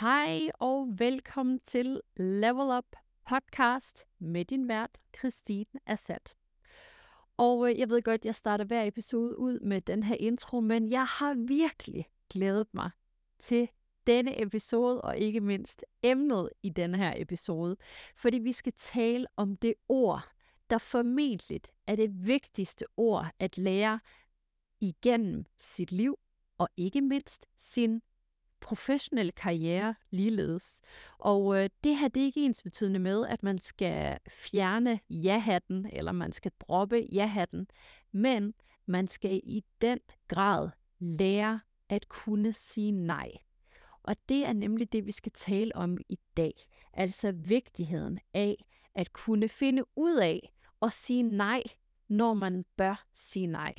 [0.00, 2.96] Hej og velkommen til Level Up
[3.28, 6.34] podcast med din vært, Christine Assat.
[7.36, 10.90] Og øh, jeg ved godt, jeg starter hver episode ud med den her intro, men
[10.90, 12.90] jeg har virkelig glædet mig
[13.38, 13.68] til
[14.06, 17.76] denne episode, og ikke mindst emnet i denne her episode,
[18.16, 20.28] fordi vi skal tale om det ord,
[20.70, 24.00] der formentlig er det vigtigste ord at lære
[24.80, 26.18] igennem sit liv,
[26.58, 28.02] og ikke mindst sin
[28.60, 30.82] professionelle karriere ligeledes.
[31.18, 35.86] Og øh, det her det er ikke ens betydende med, at man skal fjerne ja-hatten,
[35.92, 37.66] eller man skal droppe ja-hatten,
[38.12, 38.54] men
[38.86, 43.30] man skal i den grad lære at kunne sige nej.
[44.02, 46.52] Og det er nemlig det, vi skal tale om i dag.
[46.92, 48.64] Altså vigtigheden af
[48.94, 50.52] at kunne finde ud af
[50.82, 51.62] at sige nej,
[52.08, 53.74] når man bør sige nej.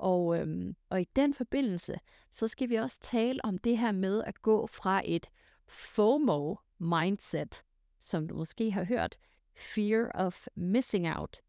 [0.00, 4.24] Og, øhm, og i den forbindelse, så skal vi også tale om det her med
[4.24, 5.30] at gå fra et
[5.66, 7.62] FOMO-mindset,
[7.98, 9.18] som du måske har hørt,
[9.54, 11.40] fear of missing out,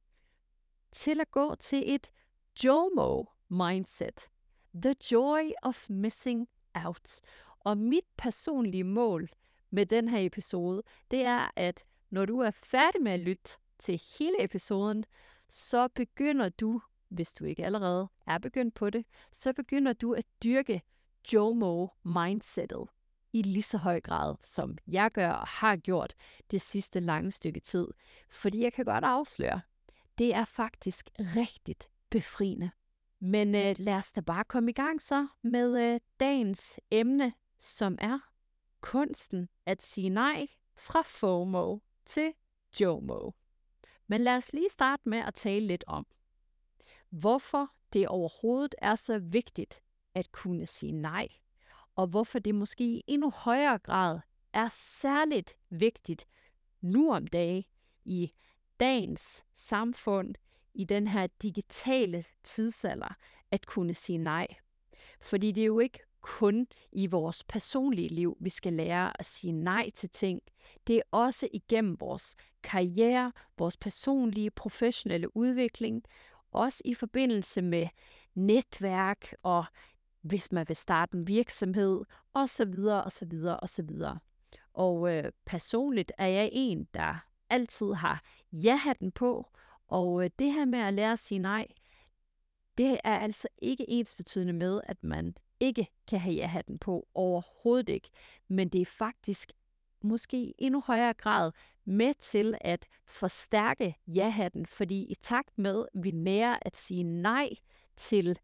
[0.91, 2.11] til at gå til et
[2.63, 4.29] JOMO-mindset,
[4.73, 6.47] the joy of missing
[6.85, 7.19] out.
[7.59, 9.29] Og mit personlige mål
[9.69, 14.01] med den her episode, det er, at når du er færdig med at lytte til
[14.19, 15.05] hele episoden,
[15.49, 16.81] så begynder du
[17.11, 20.81] hvis du ikke allerede er begyndt på det, så begynder du at dyrke
[21.33, 22.85] JOMO-mindsetet
[23.33, 26.13] i lige så høj grad, som jeg gør og har gjort
[26.51, 27.87] det sidste lange stykke tid.
[28.29, 29.61] Fordi jeg kan godt afsløre,
[30.17, 32.71] det er faktisk rigtigt befriende.
[33.19, 37.97] Men øh, lad os da bare komme i gang så med øh, dagens emne, som
[38.01, 38.19] er
[38.81, 42.33] kunsten at sige nej fra FOMO til
[42.79, 43.31] JOMO.
[44.07, 46.05] Men lad os lige starte med at tale lidt om,
[47.11, 49.81] hvorfor det overhovedet er så vigtigt
[50.15, 51.27] at kunne sige nej,
[51.95, 54.19] og hvorfor det måske i endnu højere grad
[54.53, 56.27] er særligt vigtigt
[56.81, 57.67] nu om dage
[58.05, 58.31] i
[58.79, 60.35] dagens samfund,
[60.73, 63.15] i den her digitale tidsalder,
[63.51, 64.47] at kunne sige nej.
[65.21, 69.51] Fordi det er jo ikke kun i vores personlige liv, vi skal lære at sige
[69.51, 70.41] nej til ting.
[70.87, 76.03] Det er også igennem vores karriere, vores personlige, professionelle udvikling,
[76.51, 77.87] også i forbindelse med
[78.35, 79.65] netværk og
[80.21, 82.01] hvis man vil starte en virksomhed
[82.33, 84.19] og så videre og så videre og så videre.
[84.73, 89.47] Og øh, personligt er jeg en, der altid har ja-hatten på,
[89.87, 91.67] og øh, det her med at lære at sige nej,
[92.77, 97.89] det er altså ikke ens betydende med, at man ikke kan have ja-hatten på overhovedet
[97.89, 98.09] ikke.
[98.47, 99.51] Men det er faktisk
[100.01, 101.51] måske i endnu højere grad
[101.85, 107.49] med til at forstærke ja-hatten, fordi i takt med, at vi lærer at sige nej
[107.97, 108.39] til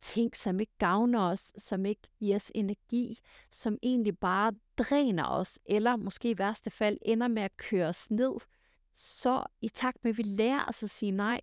[0.00, 3.18] ting, som ikke gavner os, som ikke giver os energi,
[3.50, 8.10] som egentlig bare dræner os, eller måske i værste fald ender med at køre os
[8.10, 8.32] ned,
[8.94, 11.40] så i takt med, at vi lærer os at sige nej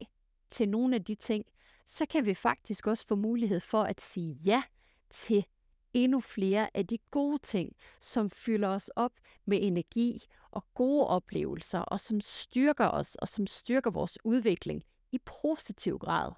[0.50, 1.46] til nogle af de ting,
[1.85, 4.63] så kan vi faktisk også få mulighed for at sige ja
[5.09, 5.46] til
[5.94, 9.12] endnu flere af de gode ting, som fylder os op
[9.46, 10.22] med energi
[10.52, 16.32] og gode oplevelser, og som styrker os, og som styrker vores udvikling i positiv grad.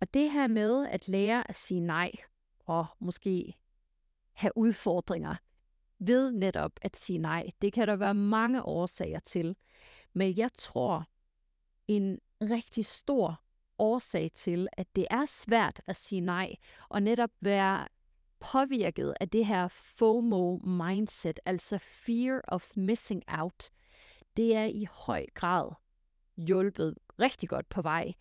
[0.00, 2.12] Og det her med at lære at sige nej,
[2.66, 3.54] og måske
[4.32, 5.36] have udfordringer
[5.98, 9.56] ved netop at sige nej, det kan der være mange årsager til.
[10.12, 11.04] Men jeg tror,
[11.88, 13.40] en rigtig stor
[13.78, 16.54] årsag til, at det er svært at sige nej,
[16.88, 17.88] og netop være
[18.52, 23.70] påvirket af det her FOMO-mindset, altså fear of missing out,
[24.36, 25.70] det er i høj grad
[26.36, 28.12] hjulpet rigtig godt på vej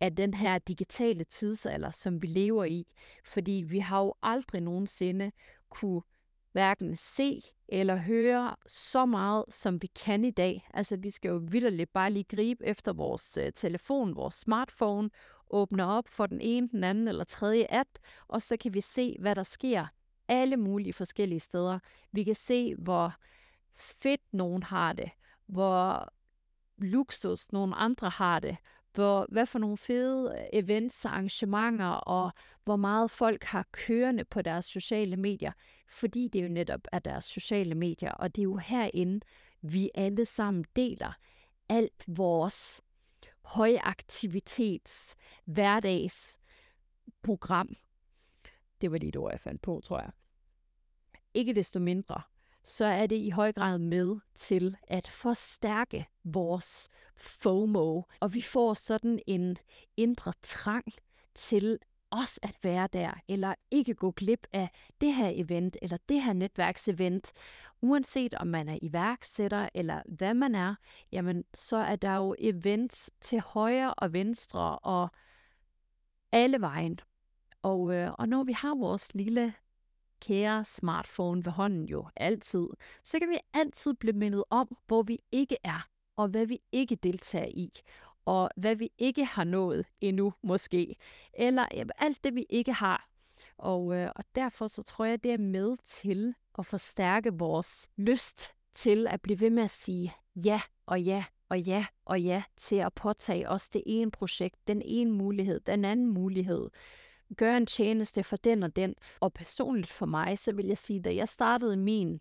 [0.00, 2.86] af den her digitale tidsalder, som vi lever i.
[3.24, 5.32] Fordi vi har jo aldrig nogensinde
[5.70, 6.02] kunne
[6.52, 10.68] hverken se eller høre så meget, som vi kan i dag.
[10.74, 15.10] Altså, vi skal jo vidderligt bare lige gribe efter vores øh, telefon, vores smartphone,
[15.50, 17.88] åbner op for den ene, den anden eller tredje app,
[18.28, 19.86] og så kan vi se, hvad der sker
[20.28, 21.78] alle mulige forskellige steder.
[22.12, 23.14] Vi kan se, hvor
[23.76, 25.10] fedt nogen har det,
[25.46, 26.12] hvor
[26.78, 28.56] luksus nogen andre har det,
[28.94, 32.32] hvor, hvad for nogle fede øh, events og arrangementer, og
[32.64, 35.52] hvor meget folk har kørende på deres sociale medier,
[35.88, 39.20] fordi det jo netop er deres sociale medier, og det er jo herinde,
[39.62, 41.12] vi alle sammen deler
[41.68, 42.82] alt vores
[43.54, 47.76] højaktivitets hverdagsprogram.
[48.80, 50.10] Det var det ord, jeg fandt på, tror jeg.
[51.34, 52.22] Ikke desto mindre,
[52.62, 58.74] så er det i høj grad med til at forstærke vores FOMO, og vi får
[58.74, 59.56] sådan en
[59.96, 60.92] indre trang
[61.34, 61.78] til
[62.10, 64.70] også at være der, eller ikke gå glip af
[65.00, 67.32] det her event, eller det her netværksevent.
[67.80, 70.74] Uanset om man er iværksætter, eller hvad man er,
[71.12, 75.08] jamen så er der jo events til højre og venstre, og
[76.32, 77.00] alle vejen.
[77.62, 79.54] Og, øh, og når vi har vores lille
[80.20, 82.66] kære smartphone ved hånden jo altid,
[83.04, 86.96] så kan vi altid blive mindet om, hvor vi ikke er, og hvad vi ikke
[86.96, 87.70] deltager i,
[88.28, 90.96] og hvad vi ikke har nået endnu måske,
[91.34, 91.66] eller
[91.98, 93.08] alt det vi ikke har.
[93.58, 98.54] Og, øh, og derfor så tror jeg, det er med til at forstærke vores lyst
[98.74, 102.76] til at blive ved med at sige ja og ja og ja og ja til
[102.76, 106.70] at påtage os det ene projekt, den ene mulighed, den anden mulighed
[107.36, 108.94] gøre en tjeneste for den og den.
[109.20, 112.20] Og personligt for mig, så vil jeg sige, da jeg startede min,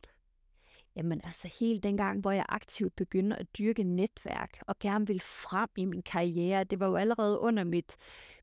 [0.98, 5.70] jamen altså helt dengang, hvor jeg aktivt begyndte at dyrke netværk og gerne ville frem
[5.78, 7.96] i min karriere, det var jo allerede under mit,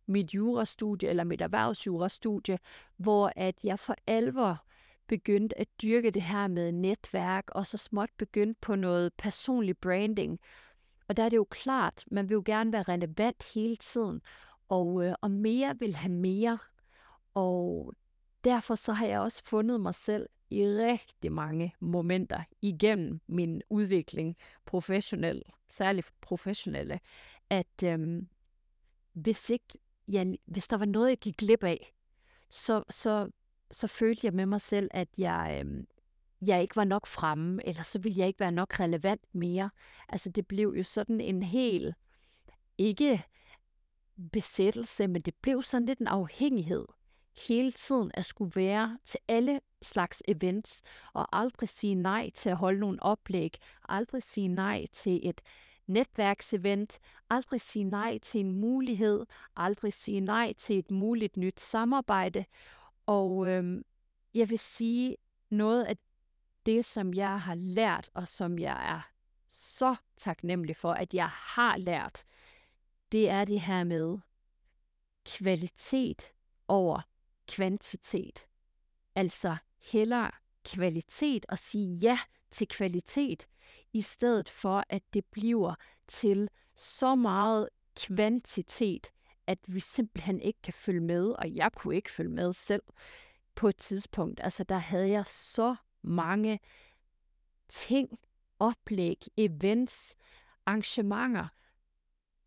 [0.07, 2.59] mit jurastudie eller mit erhvervsjurastudie,
[2.97, 4.65] hvor at jeg for alvor
[5.07, 10.39] begyndte at dyrke det her med netværk, og så småt begyndte på noget personlig branding.
[11.09, 14.21] Og der er det jo klart, man vil jo gerne være relevant hele tiden
[14.69, 16.59] og, øh, og mere vil have mere.
[17.35, 17.93] Og
[18.45, 24.37] derfor så har jeg også fundet mig selv i rigtig mange momenter igennem min udvikling
[24.65, 27.01] professionel, særligt professionelle,
[27.51, 28.29] at øhm,
[29.13, 29.79] hvis, ikke,
[30.09, 31.95] ja, hvis der var noget, jeg gik glip af,
[32.51, 33.31] så, så,
[33.71, 35.87] så følte jeg med mig selv, at jeg, øhm,
[36.47, 39.71] jeg ikke var nok fremme, eller så ville jeg ikke være nok relevant mere.
[40.09, 41.95] Altså det blev jo sådan en hel,
[42.79, 43.25] ikke
[44.33, 46.85] besættelse, men det blev sådan lidt en afhængighed
[47.49, 50.83] hele tiden at skulle være til alle slags events,
[51.13, 53.59] og aldrig sige nej til at holde nogle oplæg,
[53.89, 55.41] aldrig sige nej til et
[55.87, 56.99] netværksevent,
[57.31, 59.27] aldrig sige nej til en mulighed,
[59.57, 62.45] aldrig sige nej til et muligt nyt samarbejde.
[63.07, 63.83] Og øhm,
[64.35, 65.17] jeg vil sige,
[65.51, 65.97] noget af
[66.67, 69.01] det, som jeg har lært, og som jeg er
[69.49, 72.25] så taknemmelig for, at jeg har lært,
[73.13, 74.19] det er det her med
[75.25, 76.33] kvalitet
[76.69, 77.01] over
[77.49, 78.47] kvantitet.
[79.15, 79.57] Altså
[79.93, 80.31] hellere
[80.65, 82.19] kvalitet og sige ja
[82.51, 83.49] til kvalitet,
[83.93, 85.75] i stedet for at det bliver
[86.07, 89.11] til så meget kvantitet,
[89.47, 92.83] at vi simpelthen ikke kan følge med, og jeg kunne ikke følge med selv
[93.55, 94.41] på et tidspunkt.
[94.43, 96.61] Altså der havde jeg så mange
[97.69, 98.19] ting,
[98.59, 100.17] oplæg, events,
[100.67, 101.49] arrangementer,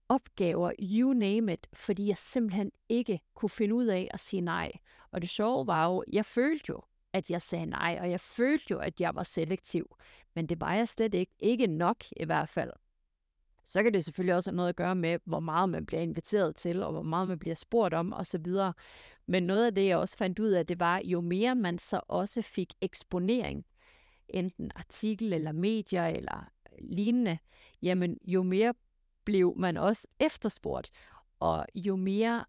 [0.09, 4.71] opgaver, you name it, fordi jeg simpelthen ikke kunne finde ud af at sige nej.
[5.11, 6.81] Og det sjove var jo, jeg følte jo,
[7.13, 9.95] at jeg sagde nej, og jeg følte jo, at jeg var selektiv.
[10.35, 11.31] Men det var jeg slet ikke.
[11.39, 12.71] Ikke nok i hvert fald.
[13.65, 16.55] Så kan det selvfølgelig også have noget at gøre med, hvor meget man bliver inviteret
[16.55, 18.45] til, og hvor meget man bliver spurgt om osv.
[19.25, 22.01] Men noget af det, jeg også fandt ud af, det var, jo mere man så
[22.07, 23.65] også fik eksponering,
[24.29, 26.49] enten artikel eller medier eller
[26.81, 27.37] lignende,
[27.81, 28.73] jamen jo mere
[29.27, 30.89] blev man også efterspurgt,
[31.39, 32.45] og jo mere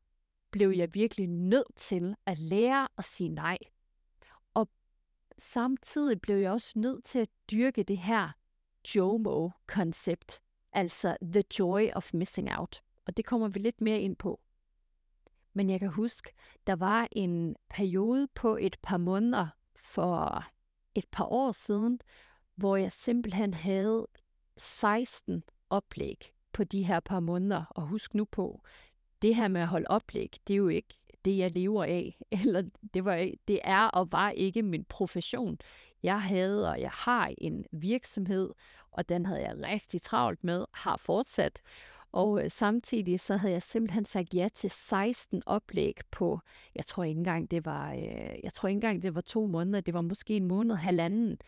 [0.50, 3.58] blev jeg virkelig nødt til at lære at sige nej.
[4.54, 4.68] Og
[5.38, 8.30] samtidig blev jeg også nødt til at dyrke det her
[8.94, 10.40] JOMO-koncept,
[10.72, 12.82] altså the joy of missing out.
[13.06, 14.40] Og det kommer vi lidt mere ind på.
[15.52, 16.32] Men jeg kan huske,
[16.66, 20.44] der var en periode på et par måneder for
[20.94, 22.00] et par år siden,
[22.54, 24.06] hvor jeg simpelthen havde
[24.56, 27.64] 16 oplæg på de her par måneder.
[27.70, 28.62] Og husk nu på,
[29.22, 32.18] det her med at holde oplæg, det er jo ikke det, jeg lever af.
[32.44, 32.62] Eller
[32.94, 35.58] det, var, det er og var ikke min profession.
[36.02, 38.50] Jeg havde og jeg har en virksomhed,
[38.90, 41.60] og den havde jeg rigtig travlt med, har fortsat.
[42.12, 46.40] Og øh, samtidig så havde jeg simpelthen sagt ja til 16 oplæg på,
[46.74, 49.80] jeg tror ikke engang det var, øh, jeg tror ikke engang det var to måneder,
[49.80, 51.38] det var måske en måned, halvanden.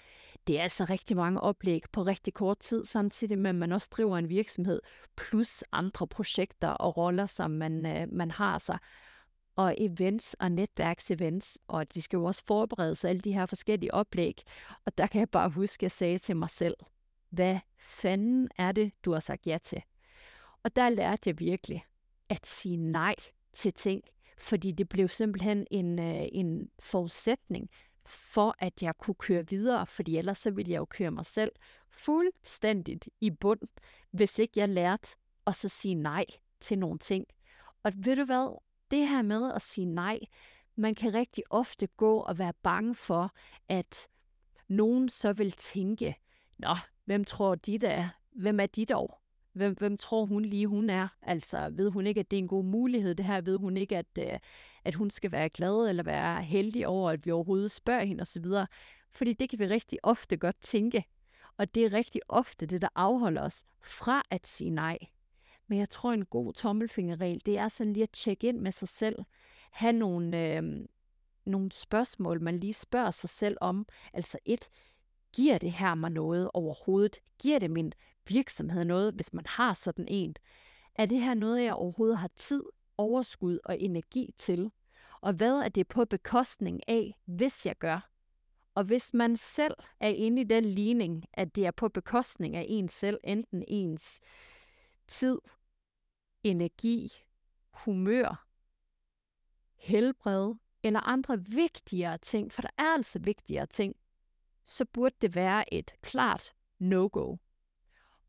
[0.51, 3.89] Det er altså rigtig mange oplæg på rigtig kort tid, samtidig med at man også
[3.91, 4.81] driver en virksomhed,
[5.17, 8.79] plus andre projekter og roller, som man, øh, man har sig
[9.57, 13.95] og events og netværksevents, og de skal jo også forberede sig alle de her forskellige
[13.95, 14.43] oplæg.
[14.85, 16.75] Og der kan jeg bare huske, at jeg sagde til mig selv,
[17.29, 19.83] hvad fanden er det, du har sagt ja til?
[20.63, 21.85] Og der lærte jeg virkelig
[22.29, 23.15] at sige nej
[23.53, 24.03] til ting,
[24.39, 27.71] fordi det blev simpelthen en, øh, en forudsætning
[28.07, 31.53] for, at jeg kunne køre videre, fordi ellers så ville jeg jo køre mig selv
[31.91, 33.61] fuldstændigt i bund,
[34.11, 35.09] hvis ikke jeg lærte
[35.47, 36.25] at så sige nej
[36.61, 37.27] til nogle ting.
[37.83, 38.61] Og ved du hvad?
[38.91, 40.19] Det her med at sige nej,
[40.77, 43.33] man kan rigtig ofte gå og være bange for,
[43.69, 44.09] at
[44.69, 46.17] nogen så vil tænke,
[46.59, 48.09] Nå, hvem tror de der er?
[48.31, 49.21] Hvem er de dog?
[49.53, 51.09] Hvem, hvem tror hun lige, hun er?
[51.23, 53.41] Altså, ved hun ikke, at det er en god mulighed, det her?
[53.41, 54.39] Ved hun ikke, at, øh,
[54.85, 58.45] at hun skal være glad eller være heldig over, at vi overhovedet spørger hende osv.?
[59.11, 61.05] Fordi det kan vi rigtig ofte godt tænke.
[61.57, 64.99] Og det er rigtig ofte det, der afholder os fra at sige nej.
[65.69, 68.89] Men jeg tror, en god tommelfingerregel, det er sådan lige at tjekke ind med sig
[68.89, 69.17] selv.
[69.71, 70.63] Have nogle, øh,
[71.47, 73.87] nogle spørgsmål, man lige spørger sig selv om.
[74.13, 74.69] Altså et,
[75.33, 77.19] giver det her mig noget overhovedet?
[77.39, 77.93] Giver det min
[78.29, 80.37] virksomhed noget, hvis man har sådan en?
[80.95, 82.63] Er det her noget, jeg overhovedet har tid,
[82.97, 84.71] overskud og energi til?
[85.21, 88.11] Og hvad er det på bekostning af, hvis jeg gør?
[88.75, 92.67] Og hvis man selv er inde i den ligning, at det er på bekostning af
[92.69, 94.21] ens selv, enten ens
[95.09, 95.39] tid,
[96.43, 97.09] energi,
[97.71, 98.47] humør,
[99.77, 103.97] helbred eller andre vigtigere ting, for der er altså vigtigere ting,
[104.65, 107.37] så burde det være et klart no-go.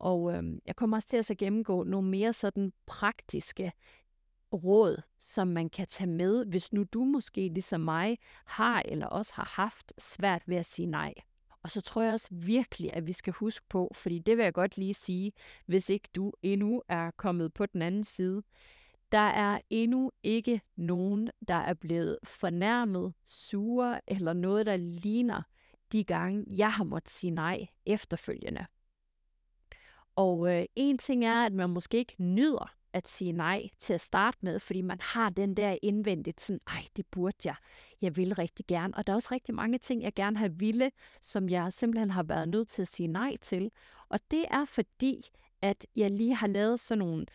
[0.02, 3.72] Og øh, jeg kommer også til at så gennemgå nogle mere sådan praktiske
[4.54, 9.34] råd, som man kan tage med, hvis nu du måske ligesom mig har eller også
[9.36, 11.14] har haft svært ved at sige nej.
[11.64, 14.54] Og så tror jeg også virkelig, at vi skal huske på, fordi det vil jeg
[14.54, 15.32] godt lige sige,
[15.66, 18.44] hvis ikke du endnu er kommet på den anden side,
[19.12, 25.42] der er endnu ikke nogen, der er blevet fornærmet, sure eller noget, der ligner
[25.92, 28.66] de gange, jeg har måttet sige nej efterfølgende.
[30.16, 34.02] Og øh, en ting er, at man måske ikke nyder at sige nej til at
[34.02, 37.56] starte med, fordi man har den der indvendigt sådan, ej, det burde jeg.
[38.02, 38.94] Jeg vil rigtig gerne.
[38.98, 40.92] Og der er også rigtig mange ting, jeg gerne har ville,
[41.22, 43.72] som jeg simpelthen har været nødt til at sige nej til.
[44.10, 45.22] Og det er fordi,
[45.62, 47.26] at jeg lige har lavet sådan nogle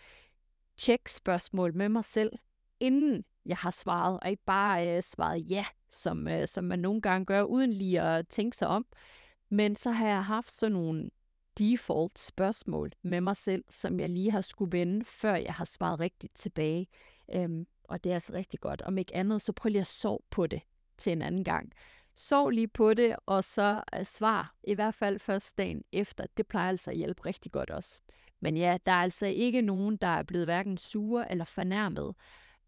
[0.79, 2.33] check-spørgsmål med mig selv,
[2.81, 7.01] inden jeg har svaret, og ikke bare øh, svaret ja, som, øh, som man nogle
[7.01, 8.87] gange gør, uden lige at tænke sig om.
[9.49, 11.11] Men så har jeg haft sådan nogle
[11.59, 16.01] default spørgsmål med mig selv, som jeg lige har skulle vende, før jeg har svaret
[16.01, 16.87] rigtigt tilbage.
[17.35, 18.83] Øhm, og det er altså rigtig godt.
[18.83, 20.61] Om ikke andet, så prøv lige at sove på det
[20.99, 21.73] til en anden gang.
[22.15, 26.27] Sov lige på det, og så øh, svar, i hvert fald først dagen efter.
[26.37, 28.01] Det plejer altså at hjælpe rigtig godt også.
[28.41, 32.15] Men ja, der er altså ikke nogen, der er blevet hverken sure eller fornærmet.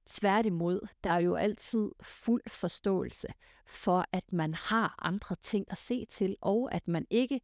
[0.06, 3.28] Tværtimod, der er jo altid fuld forståelse
[3.66, 7.40] for, at man har andre ting at se til, og at man ikke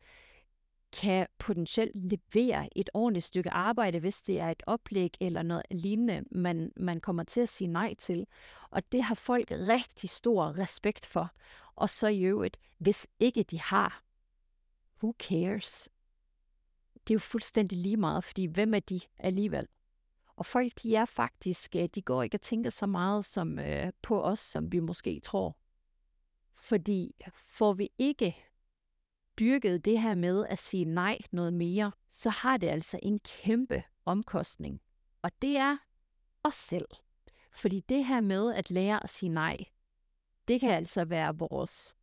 [1.01, 6.25] kan potentielt levere et ordentligt stykke arbejde, hvis det er et oplæg eller noget lignende,
[6.31, 8.27] man, man kommer til at sige nej til.
[8.71, 11.31] Og det har folk rigtig stor respekt for.
[11.77, 14.03] Og så i øvrigt, hvis ikke de har,
[15.03, 15.89] who cares?
[16.95, 19.67] Det er jo fuldstændig lige meget, fordi hvem er de alligevel?
[20.37, 23.93] Og folk, de er faktisk, øh, de går ikke og tænker så meget som øh,
[24.03, 25.57] på os, som vi måske tror.
[26.57, 28.37] Fordi får vi ikke
[29.39, 33.83] dyrket det her med at sige nej noget mere, så har det altså en kæmpe
[34.05, 34.81] omkostning.
[35.23, 35.77] Og det er
[36.43, 36.87] os selv.
[37.53, 39.57] Fordi det her med at lære at sige nej,
[40.49, 41.97] det kan altså være vores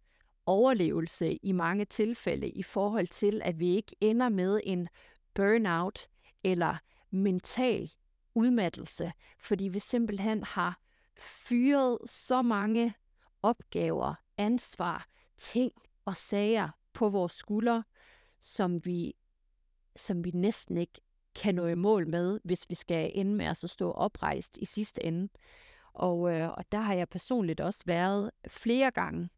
[0.46, 4.88] overlevelse i mange tilfælde i forhold til, at vi ikke ender med en
[5.34, 6.08] burnout
[6.44, 6.78] eller
[7.12, 7.92] mental
[8.36, 10.80] udmattelse, fordi vi simpelthen har
[11.18, 12.94] fyret så mange
[13.42, 15.08] opgaver, ansvar,
[15.38, 15.72] ting
[16.06, 17.84] og sager på vores skuldre,
[18.40, 19.14] som vi,
[19.96, 21.02] som vi næsten ikke
[21.36, 24.66] kan nå i mål med, hvis vi skal ende med at så stå oprejst i
[24.66, 25.30] sidste ende.
[25.94, 29.30] Og, øh, og der har jeg personligt også været flere gange.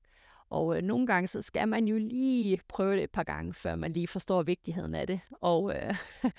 [0.49, 3.75] Og øh, nogle gange så skal man jo lige prøve det et par gange, før
[3.75, 5.19] man lige forstår vigtigheden af det.
[5.31, 5.95] Og øh,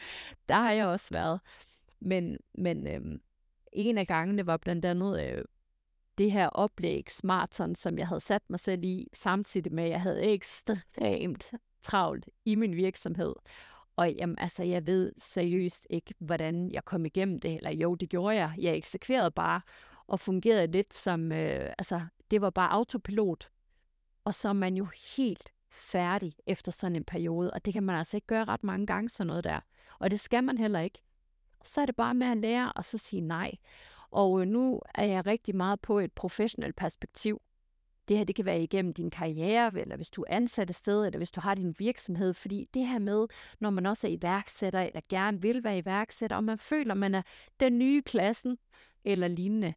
[0.49, 1.40] der har jeg også været.
[2.00, 3.18] Men, men øh,
[3.73, 5.44] en af gangene var blandt andet øh,
[6.18, 10.00] det her oplæg, Smarton, som jeg havde sat mig selv i, samtidig med, at jeg
[10.00, 13.35] havde ekstremt travlt i min virksomhed.
[13.97, 17.54] Og jamen, altså, jeg ved seriøst ikke, hvordan jeg kom igennem det.
[17.54, 18.54] Eller jo, det gjorde jeg.
[18.59, 19.61] Jeg eksekverede bare
[20.06, 23.50] og fungerede lidt som, øh, altså, det var bare autopilot.
[24.25, 27.97] Og så er man jo helt færdig efter sådan en periode, og det kan man
[27.97, 29.61] altså ikke gøre ret mange gange, sådan noget der.
[29.99, 31.02] Og det skal man heller ikke.
[31.62, 33.52] Så er det bare med at lære og så sige nej.
[34.14, 37.40] Og øh, nu er jeg rigtig meget på et professionelt perspektiv.
[38.09, 41.06] Det her, det kan være igennem din karriere, eller hvis du er ansat et sted,
[41.06, 42.35] eller hvis du har din virksomhed.
[42.35, 43.26] Fordi det her med,
[43.61, 47.23] når man også er iværksætter, eller gerne vil være iværksætter, og man føler, man er
[47.61, 48.59] den nye klassen,
[49.04, 49.75] eller lignende,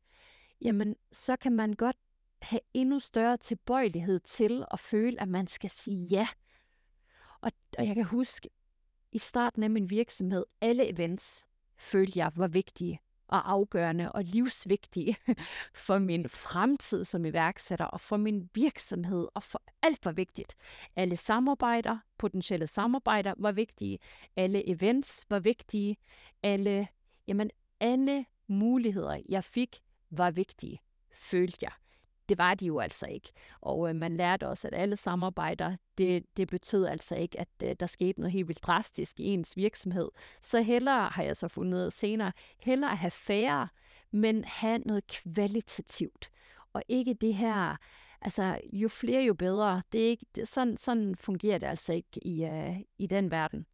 [0.61, 1.97] jamen, så kan man godt
[2.41, 6.27] have endnu større tilbøjelighed til at føle, at man skal sige ja.
[7.41, 8.49] Og, og jeg kan huske,
[9.11, 11.45] i starten af min virksomhed, alle events
[11.77, 15.17] følte jeg var vigtige og afgørende og livsvigtige
[15.85, 20.55] for min fremtid som iværksætter og for min virksomhed og for alt var vigtigt.
[20.95, 23.99] Alle samarbejder, potentielle samarbejder var vigtige.
[24.35, 25.97] Alle events var vigtige.
[26.43, 26.87] Alle,
[27.27, 29.79] jamen, alle muligheder, jeg fik,
[30.09, 30.79] var vigtige,
[31.11, 31.71] følte jeg.
[32.29, 33.31] Det var de jo altså ikke.
[33.61, 37.75] Og øh, man lærte også, at alle samarbejder, det, det betød altså ikke, at øh,
[37.79, 40.09] der skete noget helt vildt drastisk i ens virksomhed.
[40.41, 43.67] Så hellere, har jeg så fundet senere, hellere at have færre,
[44.11, 46.29] men have noget kvalitativt.
[46.73, 47.75] Og ikke det her,
[48.21, 49.81] altså jo flere jo bedre.
[49.91, 53.65] Det er ikke, det, sådan, sådan fungerer det altså ikke i, øh, i den verden.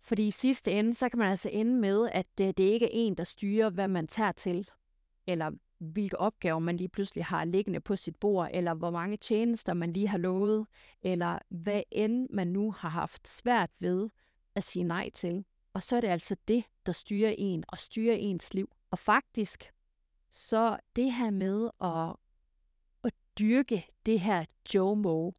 [0.00, 2.90] Fordi i sidste ende, så kan man altså ende med, at det, det ikke er
[2.92, 4.68] en, der styrer, hvad man tager til,
[5.26, 5.50] eller
[5.82, 9.92] hvilke opgaver man lige pludselig har liggende på sit bord, eller hvor mange tjenester man
[9.92, 10.66] lige har lovet,
[11.02, 14.10] eller hvad end man nu har haft svært ved
[14.54, 15.44] at sige nej til.
[15.72, 18.70] Og så er det altså det, der styrer en og styrer ens liv.
[18.90, 19.72] Og faktisk,
[20.30, 22.16] så det her med at,
[23.04, 25.30] at dyrke det her JOMO,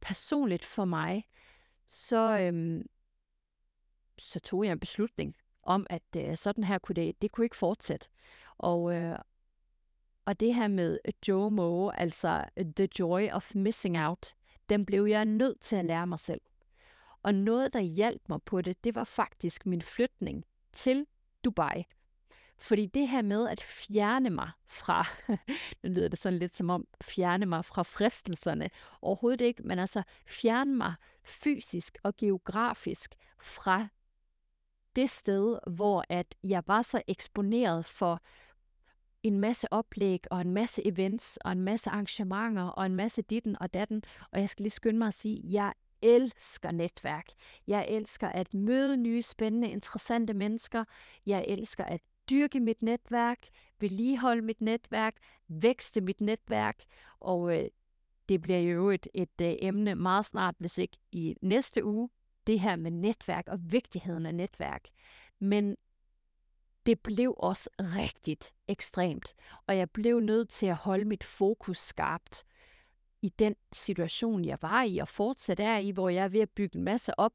[0.00, 1.24] personligt for mig,
[1.86, 2.86] så, øhm,
[4.18, 7.56] så tog jeg en beslutning om, at øh, sådan her kunne det, det kunne ikke
[7.56, 8.08] fortsætte.
[8.58, 9.18] Og, øh,
[10.24, 14.34] og det her med øh, JOMO, altså øh, The Joy of Missing Out,
[14.68, 16.40] den blev jeg nødt til at lære mig selv.
[17.22, 21.06] Og noget, der hjalp mig på det, det var faktisk min flytning til
[21.44, 21.84] Dubai.
[22.58, 25.06] Fordi det her med at fjerne mig fra,
[25.82, 28.70] nu lyder det sådan lidt som om, fjerne mig fra fristelserne,
[29.02, 30.94] overhovedet ikke, men altså fjerne mig
[31.24, 33.88] fysisk og geografisk fra
[34.96, 38.20] det sted, hvor at jeg var så eksponeret for
[39.22, 43.56] en masse oplæg og en masse events og en masse arrangementer og en masse ditten
[43.60, 44.02] og datten.
[44.32, 47.26] Og jeg skal lige skynde mig at sige, at jeg elsker netværk.
[47.66, 50.84] Jeg elsker at møde nye, spændende, interessante mennesker.
[51.26, 53.38] Jeg elsker at dyrke mit netværk,
[53.80, 55.16] vedligeholde mit netværk,
[55.48, 56.84] vækste mit netværk.
[57.20, 57.68] Og øh,
[58.28, 62.08] det bliver jo et, et øh, emne meget snart, hvis ikke i næste uge,
[62.46, 64.88] det her med netværk og vigtigheden af netværk.
[65.38, 65.76] Men
[66.86, 69.34] det blev også rigtigt ekstremt,
[69.66, 72.44] og jeg blev nødt til at holde mit fokus skarpt
[73.22, 76.50] i den situation, jeg var i, og fortsat er i, hvor jeg er ved at
[76.50, 77.32] bygge en masse op.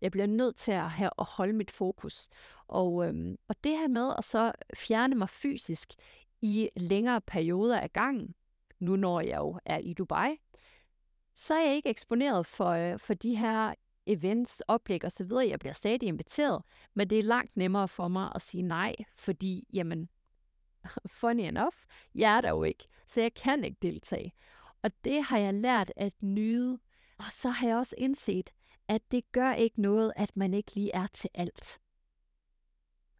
[0.00, 2.28] Jeg bliver nødt til at, have, at holde mit fokus.
[2.66, 5.94] Og, øhm, og det her med at så fjerne mig fysisk
[6.42, 8.34] i længere perioder af gangen,
[8.78, 10.36] nu når jeg jo er i Dubai,
[11.34, 13.74] så er jeg ikke eksponeret for, øh, for de her
[14.12, 15.48] events, oplæg og så videre.
[15.48, 16.62] Jeg bliver stadig inviteret,
[16.94, 20.08] men det er langt nemmere for mig at sige nej, fordi, jamen,
[21.20, 21.76] funny enough,
[22.14, 24.32] jeg er der jo ikke, så jeg kan ikke deltage.
[24.82, 26.78] Og det har jeg lært at nyde.
[27.18, 28.50] Og så har jeg også indset,
[28.88, 31.80] at det gør ikke noget, at man ikke lige er til alt.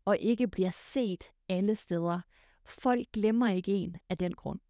[0.04, 2.20] Og ikke bliver set alle steder.
[2.64, 4.60] Folk glemmer ikke en af den grund.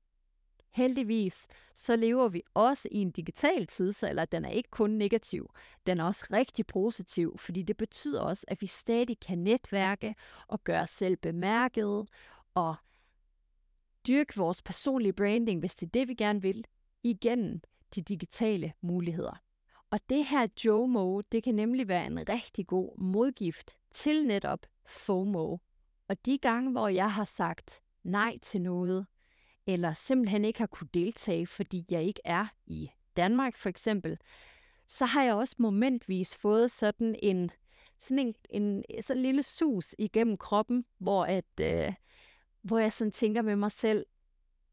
[0.72, 4.24] Heldigvis, så lever vi også i en digital tidsalder.
[4.24, 5.50] Den er ikke kun negativ,
[5.86, 10.14] den er også rigtig positiv, fordi det betyder også, at vi stadig kan netværke
[10.48, 12.08] og gøre os selv bemærket
[12.54, 12.74] og
[14.06, 16.64] dyrke vores personlige branding, hvis det er det, vi gerne vil,
[17.02, 17.60] igennem
[17.94, 19.42] de digitale muligheder.
[19.90, 25.56] Og det her JOMO, det kan nemlig være en rigtig god modgift til netop FOMO.
[26.08, 29.06] Og de gange, hvor jeg har sagt nej til noget,
[29.72, 34.18] eller simpelthen ikke har kunne deltage, fordi jeg ikke er i Danmark for eksempel,
[34.86, 37.50] så har jeg også momentvis fået sådan en
[37.98, 41.94] sådan en, en sådan en lille sus igennem kroppen, hvor at øh,
[42.62, 44.06] hvor jeg sådan tænker med mig selv,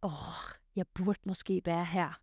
[0.04, 0.12] åh,
[0.76, 2.20] jeg burde måske være her.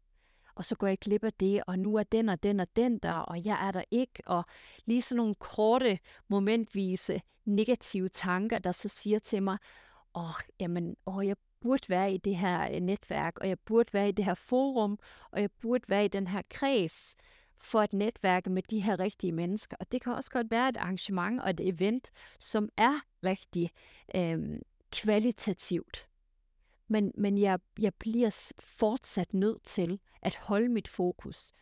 [0.54, 2.98] Og så går jeg glip af det, og nu er den og den og den
[2.98, 4.22] der, og jeg er der ikke.
[4.26, 4.44] Og
[4.84, 9.58] lige sådan nogle korte, momentvise, øh, negative tanker, der så siger til mig,
[10.14, 14.08] åh, jamen, åh, jeg burde være i det her øh, netværk, og jeg burde være
[14.08, 14.98] i det her forum,
[15.30, 17.14] og jeg burde være i den her kreds,
[17.56, 19.76] for at netværke med de her rigtige mennesker.
[19.80, 23.70] Og det kan også godt være et arrangement og et event, som er rigtig
[24.14, 24.60] øh,
[24.92, 26.08] kvalitativt.
[26.88, 31.52] Men, men jeg, jeg bliver fortsat nødt til at holde mit fokus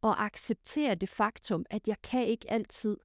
[0.00, 2.96] og acceptere det faktum, at jeg kan ikke altid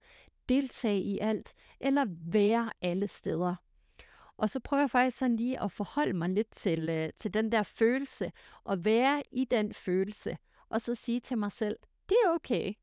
[0.50, 3.56] deltage i alt eller være alle steder.
[4.38, 7.52] Og så prøver jeg faktisk sådan lige at forholde mig lidt til, øh, til den
[7.52, 8.32] der følelse,
[8.63, 10.38] og være i den følelse,
[10.70, 11.78] og så sige til mig selv,
[12.10, 12.74] det er okay.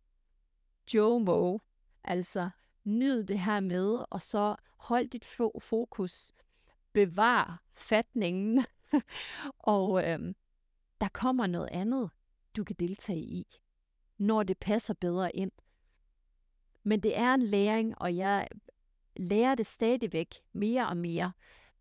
[0.94, 1.58] JOMO,
[2.04, 2.50] altså
[2.84, 6.32] nyd det her med, og så hold dit fo- fokus,
[6.92, 8.64] bevar fatningen,
[9.58, 10.34] og øhm,
[11.00, 12.10] der kommer noget andet,
[12.56, 13.46] du kan deltage i,
[14.18, 15.52] når det passer bedre ind.
[16.82, 18.48] Men det er en læring, og jeg
[19.18, 21.32] lærer det stadigvæk mere og mere.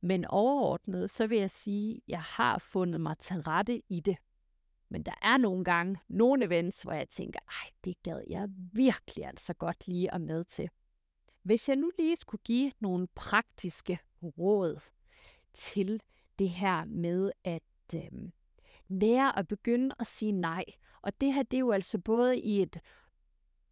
[0.01, 4.17] Men overordnet, så vil jeg sige, at jeg har fundet mig til rette i det.
[4.89, 9.25] Men der er nogle gange, nogle events, hvor jeg tænker, ej, det gad jeg virkelig
[9.25, 10.69] altså godt lige at med til.
[11.43, 14.79] Hvis jeg nu lige skulle give nogle praktiske råd
[15.53, 16.01] til
[16.39, 17.63] det her med at
[17.95, 18.01] øh,
[18.87, 20.63] lære at begynde at sige nej.
[21.01, 22.79] Og det her, det er jo altså både i et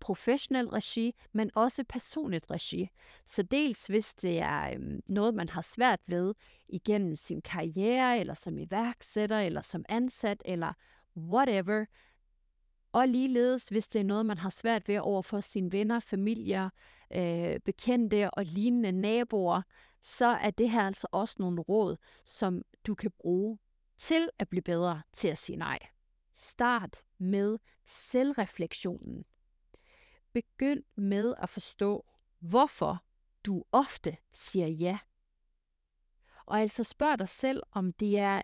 [0.05, 2.89] professionelt regi, men også personligt regi.
[3.25, 6.33] Så dels hvis det er øhm, noget, man har svært ved
[6.69, 10.73] igennem sin karriere, eller som iværksætter, eller som ansat, eller
[11.17, 11.85] whatever.
[12.91, 16.69] Og ligeledes, hvis det er noget, man har svært ved over for sine venner, familier,
[17.13, 19.61] øh, bekendte og lignende naboer,
[20.01, 23.57] så er det her altså også nogle råd, som du kan bruge
[23.97, 25.79] til at blive bedre til at sige nej.
[26.33, 29.25] Start med selvreflektionen.
[30.35, 32.05] Begynd med at forstå,
[32.39, 33.03] hvorfor
[33.45, 34.99] du ofte siger ja.
[36.45, 38.41] Og altså spørg dig selv, om det er,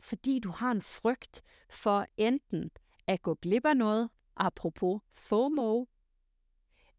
[0.00, 2.70] fordi du har en frygt for enten
[3.06, 5.84] at gå glip af noget, apropos FOMO,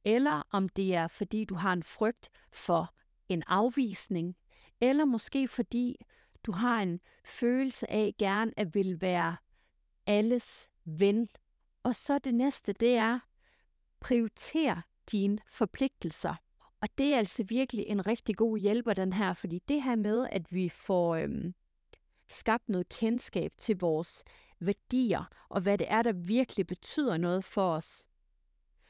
[0.04, 2.94] eller om det er, fordi du har en frygt for
[3.30, 4.38] en afvisning,
[4.82, 5.96] eller måske fordi
[6.44, 9.38] du har en følelse af gerne at vil være
[10.06, 11.30] alles ven.
[11.84, 13.20] Og så det næste, det er,
[14.02, 16.36] prioriter dine forpligtelser.
[16.82, 20.28] Og det er altså virkelig en rigtig god hjælper, den her, fordi det her med,
[20.32, 21.54] at vi får øhm,
[22.30, 24.24] skabt noget kendskab til vores
[24.60, 28.08] værdier, og hvad det er, der virkelig betyder noget for os,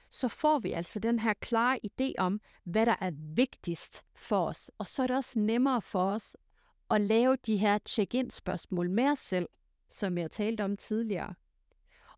[0.10, 4.72] så får vi altså den her klare idé om, hvad der er vigtigst for os.
[4.78, 6.38] Og så er det også nemmere for os
[6.90, 9.50] at lave de her check-in-spørgsmål med os selv,
[9.90, 11.34] som jeg talte om tidligere.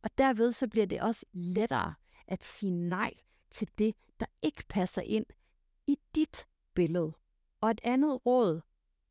[0.01, 1.93] Og derved så bliver det også lettere
[2.28, 3.14] at sige nej
[3.52, 5.26] til det, der ikke passer ind
[5.88, 7.14] i dit billede.
[7.62, 8.62] Og et andet råd,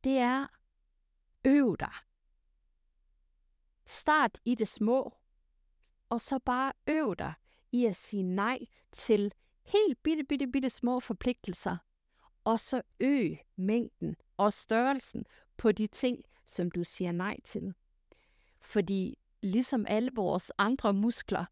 [0.05, 0.47] det er,
[1.45, 1.93] øv dig.
[3.87, 5.15] Start i det små,
[6.09, 7.33] og så bare øv dig
[7.73, 8.59] i at sige nej
[8.93, 11.77] til helt bitte, bitte, bitte små forpligtelser,
[12.45, 15.25] og så øg mængden og størrelsen
[15.57, 17.75] på de ting, som du siger nej til.
[18.61, 21.45] Fordi ligesom alle vores andre muskler,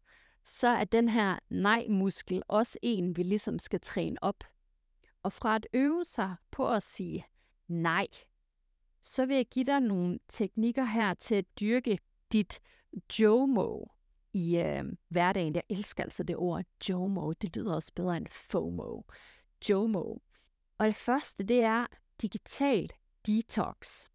[0.43, 4.43] så er den her nej-muskel også en, vi ligesom skal træne op.
[5.23, 7.25] Og fra at øve sig på at sige
[7.67, 8.07] nej,
[9.01, 11.99] så vil jeg give dig nogle teknikker her til at dyrke
[12.31, 12.59] dit
[13.19, 13.85] JOMO
[14.33, 15.55] i øh, hverdagen.
[15.55, 17.33] Jeg elsker altså det ord JOMO.
[17.33, 19.01] Det lyder også bedre end FOMO.
[19.69, 20.15] JOMO.
[20.77, 21.87] Og det første, det er
[22.21, 22.89] digital
[23.27, 24.07] detox.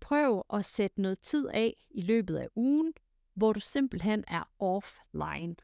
[0.00, 2.92] Prøv at sætte noget tid af i løbet af ugen,
[3.40, 5.56] hvor du simpelthen er offline.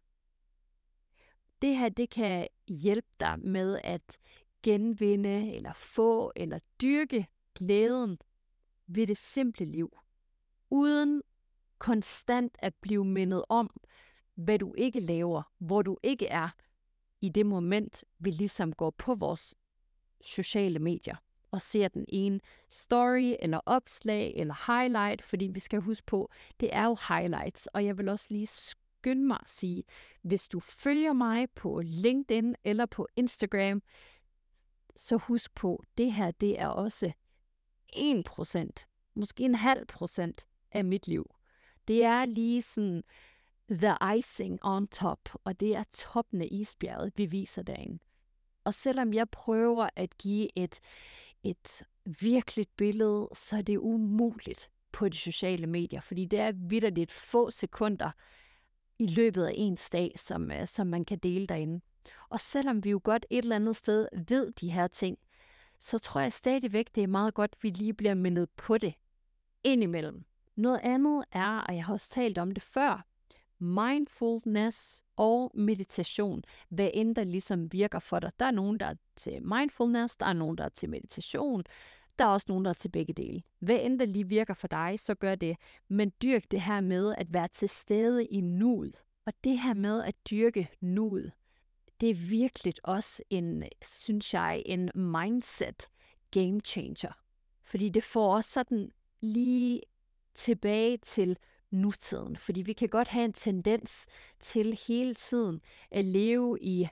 [1.63, 4.19] Det her, det kan hjælpe dig med at
[4.63, 8.19] genvinde eller få eller dyrke glæden
[8.87, 9.99] ved det simple liv,
[10.71, 11.23] uden
[11.79, 13.71] konstant at blive mindet om,
[14.35, 16.49] hvad du ikke laver, hvor du ikke er
[17.21, 19.55] i det moment, vi ligesom går på vores
[20.21, 21.17] sociale medier
[21.51, 26.31] og ser den ene story, eller opslag, eller highlight, fordi vi skal huske på,
[26.61, 29.85] det er jo highlights, og jeg vil også lige skynde mig at sige,
[30.23, 33.83] hvis du følger mig på LinkedIn eller på Instagram,
[34.97, 37.13] så husk på, det her, det er også
[37.97, 41.31] 1%, måske en halv procent af mit liv.
[41.89, 43.03] Det er lige sådan
[43.71, 47.99] the icing on top, og det er toppen af isbjerget, vi viser derinde.
[48.65, 50.81] Og selvom jeg prøver at give et,
[51.51, 51.83] et
[52.21, 57.51] virkeligt billede, så er det umuligt på de sociale medier, fordi det er vidderligt få
[57.51, 58.11] sekunder
[58.99, 61.81] i løbet af en dag, som, øh, som man kan dele derinde.
[62.29, 65.19] Og selvom vi jo godt et eller andet sted ved de her ting,
[65.79, 68.95] så tror jeg stadigvæk, det er meget godt, at vi lige bliver mindet på det
[69.65, 70.25] indimellem.
[70.57, 73.07] Noget andet er, og jeg har også talt om det før,
[73.59, 78.33] mindfulness og meditation, hvad end der ligesom virker for dig.
[78.39, 81.65] Der er nogen, der er til mindfulness, der er nogen, der er til meditation,
[82.19, 83.43] der er også nogen, der er til begge dele.
[83.59, 85.57] Hvad end der lige virker for dig, så gør det.
[85.89, 89.05] Men dyrk det her med at være til stede i nuet.
[89.27, 91.33] Og det her med at dyrke nuet,
[92.01, 95.89] det er virkelig også en, synes jeg, en mindset
[96.31, 97.13] game changer.
[97.65, 98.91] Fordi det får os sådan
[99.21, 99.83] lige
[100.35, 101.37] tilbage til
[101.71, 102.37] nutiden.
[102.37, 104.07] Fordi vi kan godt have en tendens
[104.41, 106.89] til hele tiden at leve i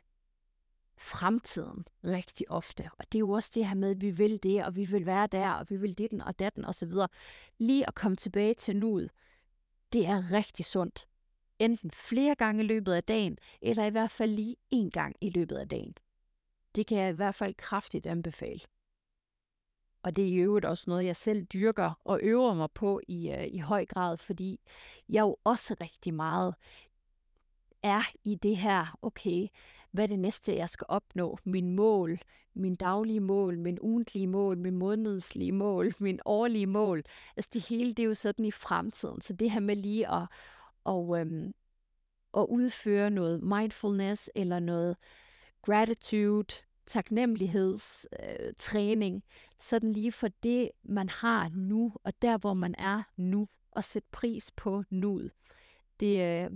[0.97, 2.91] fremtiden rigtig ofte.
[2.99, 5.07] Og det er jo også det her med, at vi vil det, og vi vil
[5.07, 6.93] være der, og vi vil det og datten osv.
[7.59, 9.11] Lige at komme tilbage til nuet,
[9.93, 11.07] det er rigtig sundt.
[11.59, 15.31] Enten flere gange i løbet af dagen, eller i hvert fald lige én gang i
[15.31, 15.95] løbet af dagen.
[16.75, 18.61] Det kan jeg i hvert fald kraftigt anbefale.
[20.05, 23.31] Og det er i øvrigt også noget, jeg selv dyrker og øver mig på i,
[23.31, 24.61] øh, i høj grad, fordi
[25.09, 26.55] jeg jo også rigtig meget
[27.83, 29.49] er i det her, okay,
[29.90, 31.38] hvad er det næste, jeg skal opnå?
[31.45, 32.19] Min mål,
[32.55, 37.03] min daglige mål, min ugentlige mål, min månedslige mål, min årlige mål.
[37.37, 39.21] Altså det hele, det er jo sådan i fremtiden.
[39.21, 40.27] Så det her med lige at,
[40.85, 41.53] og, øhm,
[42.37, 44.97] at udføre noget mindfulness eller noget
[45.62, 46.55] gratitude,
[46.87, 49.23] taknemmelighedstræning, øh,
[49.59, 54.09] sådan lige for det, man har nu, og der, hvor man er nu, og sætte
[54.12, 55.31] pris på nuet.
[56.01, 56.51] Det, øh,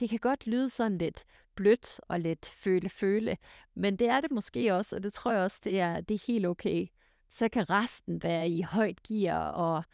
[0.00, 3.36] det kan godt lyde sådan lidt blødt og lidt føle-føle,
[3.74, 6.24] men det er det måske også, og det tror jeg også, det er, det er
[6.26, 6.86] helt okay.
[7.28, 9.84] Så kan resten være i højt gear og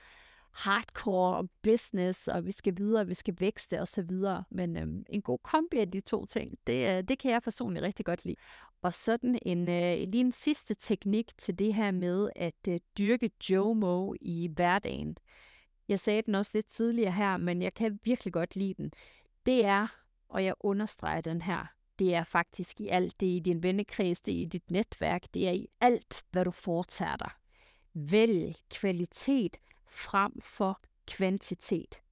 [0.56, 4.08] hardcore business, og vi skal videre, vi skal vækste osv.
[4.08, 4.42] så.
[4.50, 7.84] Men øhm, en god kombi af de to ting, det, øh, det kan jeg personligt
[7.84, 8.36] rigtig godt lide.
[8.82, 13.30] Og sådan en, øh, lige en sidste teknik til det her med at øh, dyrke
[13.50, 15.16] JOMO i hverdagen.
[15.88, 18.92] Jeg sagde den også lidt tidligere her, men jeg kan virkelig godt lide den.
[19.46, 19.86] Det er,
[20.28, 21.66] og jeg understreger den her,
[21.98, 23.20] det er faktisk i alt.
[23.20, 26.44] Det er i din vennekreds, det er i dit netværk, det er i alt, hvad
[26.44, 27.30] du foretager dig.
[27.94, 29.56] Vælg kvalitet
[29.88, 32.02] frem for kvantitet.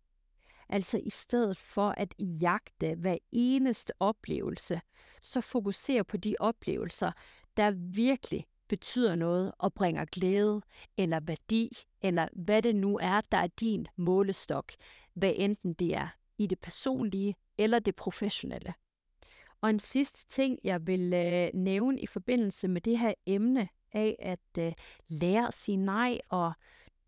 [0.68, 4.80] Altså i stedet for at jagte hver eneste oplevelse,
[5.22, 7.12] så fokuser på de oplevelser,
[7.56, 10.60] der virkelig betyder noget og bringer glæde
[10.96, 11.70] eller værdi,
[12.02, 14.72] eller hvad det nu er, der er din målestok,
[15.14, 16.08] hvad enten det er
[16.38, 18.74] i det personlige eller det professionelle.
[19.60, 24.16] Og en sidste ting, jeg vil øh, nævne i forbindelse med det her emne af
[24.18, 24.72] at øh,
[25.08, 26.52] lære at sige nej og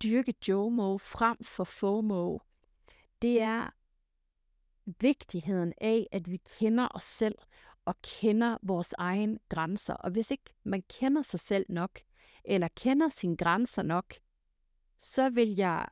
[0.03, 2.39] dyrke JOMO frem for FOMO,
[3.23, 3.71] det er
[4.87, 7.35] vigtigheden af, at vi kender os selv
[7.85, 9.95] og kender vores egen grænser.
[9.95, 12.01] Og hvis ikke man kender sig selv nok,
[12.45, 14.15] eller kender sine grænser nok,
[14.99, 15.87] så vil jeg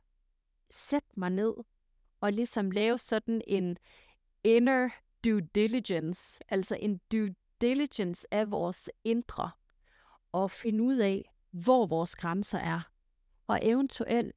[0.69, 1.53] sætte mig ned
[2.21, 3.77] og ligesom lave sådan en
[4.43, 4.89] inner
[5.25, 9.51] due diligence, altså en due diligence af vores indre,
[10.31, 12.91] og finde ud af, hvor vores grænser er,
[13.47, 14.35] og eventuelt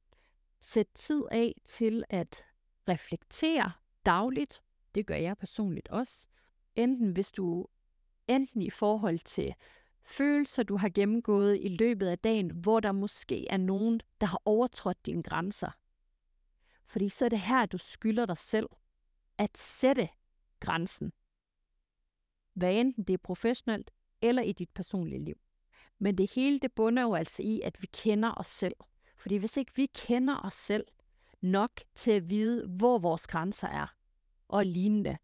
[0.61, 2.45] sætte tid af til at
[2.89, 3.71] reflektere
[4.05, 4.61] dagligt.
[4.95, 6.27] Det gør jeg personligt også.
[6.75, 7.67] Enten hvis du
[8.27, 9.55] enten i forhold til
[10.01, 14.41] følelser, du har gennemgået i løbet af dagen, hvor der måske er nogen, der har
[14.45, 15.71] overtrådt dine grænser.
[16.85, 18.69] Fordi så er det her, du skylder dig selv
[19.37, 20.09] at sætte
[20.59, 21.11] grænsen.
[22.53, 23.91] Hvad enten det er professionelt
[24.21, 25.39] eller i dit personlige liv.
[25.99, 28.75] Men det hele, det bunder jo altså i, at vi kender os selv.
[29.19, 30.85] Fordi hvis ikke vi kender os selv
[31.41, 33.95] nok til at vide, hvor vores grænser er,
[34.47, 35.17] og lignende,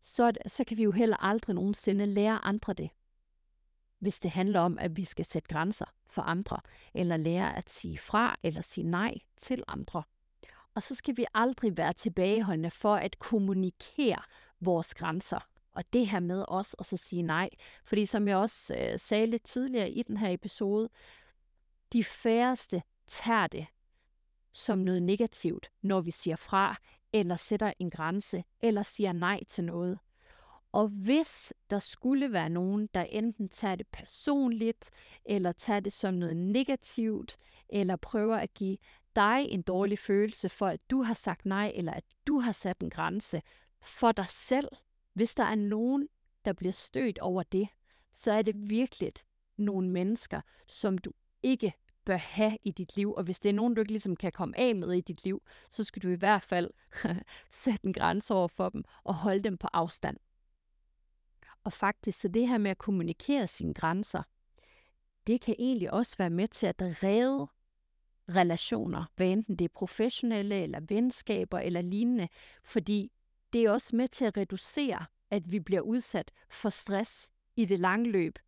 [0.00, 2.90] så, så kan vi jo heller aldrig nogensinde lære andre det.
[3.98, 6.60] Hvis det handler om, at vi skal sætte grænser for andre,
[6.94, 10.02] eller lære at sige fra eller sige nej til andre.
[10.74, 14.22] Og så skal vi aldrig være tilbageholdende for at kommunikere
[14.60, 15.48] vores grænser.
[15.72, 17.50] Og det her med os at så sige nej.
[17.84, 20.88] Fordi som jeg også øh, sagde lidt tidligere i den her episode,
[21.92, 23.66] de færreste tager det
[24.52, 26.76] som noget negativt, når vi siger fra,
[27.12, 29.98] eller sætter en grænse, eller siger nej til noget.
[30.72, 34.90] Og hvis der skulle være nogen, der enten tager det personligt,
[35.24, 37.36] eller tager det som noget negativt,
[37.68, 38.78] eller prøver at give
[39.16, 42.80] dig en dårlig følelse for, at du har sagt nej, eller at du har sat
[42.80, 43.42] en grænse
[43.80, 44.68] for dig selv,
[45.12, 46.08] hvis der er nogen,
[46.44, 47.68] der bliver stødt over det,
[48.10, 49.12] så er det virkelig
[49.56, 51.72] nogle mennesker, som du ikke
[52.04, 53.14] bør have i dit liv.
[53.14, 55.42] Og hvis det er nogen, du ikke ligesom kan komme af med i dit liv,
[55.70, 56.70] så skal du i hvert fald
[57.50, 60.16] sætte en grænse over for dem og holde dem på afstand.
[61.64, 64.22] Og faktisk, så det her med at kommunikere sine grænser,
[65.26, 67.48] det kan egentlig også være med til at redde
[68.28, 72.28] relationer, hvad enten det er professionelle eller venskaber eller lignende,
[72.64, 73.12] fordi
[73.52, 77.78] det er også med til at reducere, at vi bliver udsat for stress i det
[77.78, 78.38] lange løb.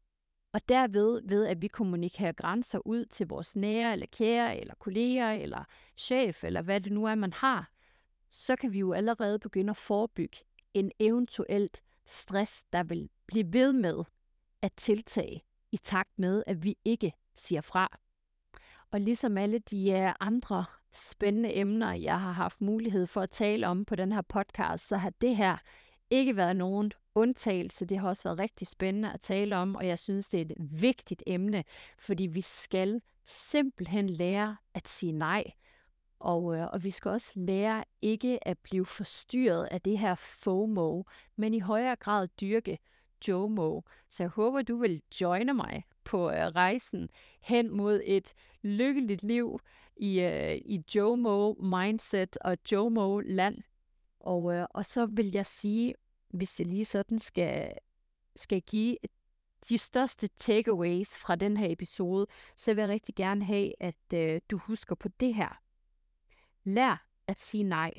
[0.54, 5.32] Og derved, ved at vi kommunikerer grænser ud til vores nære, eller kære, eller kolleger,
[5.32, 5.64] eller
[5.96, 7.70] chef, eller hvad det nu er, man har,
[8.30, 10.38] så kan vi jo allerede begynde at forebygge
[10.74, 14.04] en eventuelt stress, der vil blive ved med
[14.62, 17.98] at tiltage i takt med, at vi ikke siger fra.
[18.90, 23.66] Og ligesom alle de øh, andre spændende emner, jeg har haft mulighed for at tale
[23.66, 25.56] om på den her podcast, så har det her
[26.10, 27.86] ikke været nogen undtagelse.
[27.86, 30.52] Det har også været rigtig spændende at tale om, og jeg synes, det er et
[30.58, 31.64] vigtigt emne,
[31.98, 35.44] fordi vi skal simpelthen lære at sige nej.
[36.18, 41.02] Og, øh, og vi skal også lære ikke at blive forstyrret af det her FOMO,
[41.36, 42.78] men i højere grad dyrke
[43.28, 43.80] JOMO.
[44.08, 47.08] Så jeg håber, du vil joine mig på øh, rejsen
[47.42, 49.60] hen mod et lykkeligt liv
[49.96, 53.58] i, øh, i JOMO mindset og JOMO land.
[54.20, 55.94] Og, øh, og så vil jeg sige,
[56.34, 57.72] hvis jeg lige sådan skal,
[58.36, 58.96] skal give
[59.68, 64.40] de største takeaways fra den her episode, så vil jeg rigtig gerne have, at øh,
[64.50, 65.60] du husker på det her.
[66.64, 67.92] Lær at sige nej.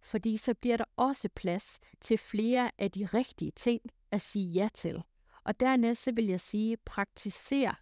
[0.00, 4.68] Fordi så bliver der også plads til flere af de rigtige ting at sige ja
[4.74, 5.02] til.
[5.44, 7.74] Og dernæst så vil jeg sige, praktiser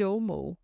[0.00, 0.54] JOMO,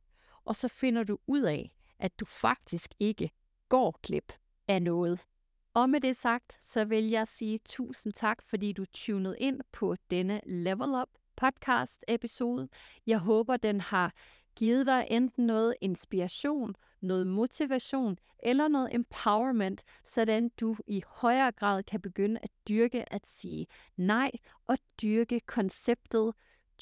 [0.44, 3.30] og så finder du ud af, at du faktisk ikke
[3.68, 4.32] går glip
[4.68, 5.26] af noget.
[5.74, 9.96] Og med det sagt, så vil jeg sige tusind tak, fordi du tunede ind på
[10.10, 12.68] denne Level Up podcast episode.
[13.06, 14.14] Jeg håber, den har
[14.56, 21.82] givet dig enten noget inspiration, noget motivation eller noget empowerment, sådan du i højere grad
[21.82, 24.30] kan begynde at dyrke at sige nej
[24.66, 26.32] og dyrke konceptet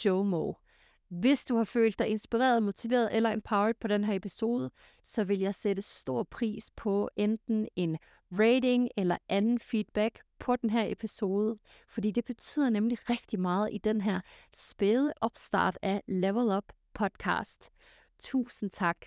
[0.05, 0.53] JOMO.
[1.09, 4.71] Hvis du har følt dig inspireret, motiveret eller empowered på den her episode,
[5.03, 7.99] så vil jeg sætte stor pris på enten en
[8.33, 13.79] rating eller anden feedback på den her episode, fordi det betyder nemlig rigtig meget i
[13.79, 14.21] den her
[14.55, 17.71] spæde opstart af Level Up podcast.
[18.19, 19.07] Tusind tak.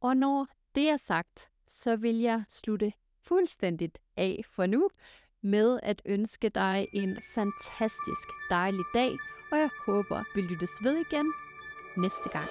[0.00, 4.90] Og når det er sagt, så vil jeg slutte fuldstændigt af for nu
[5.42, 9.18] med at ønske dig en fantastisk dejlig dag,
[9.52, 11.32] og jeg håber, vi lyttes ved igen
[11.96, 12.48] næste gang.